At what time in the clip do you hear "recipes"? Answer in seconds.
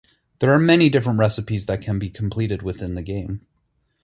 1.19-1.67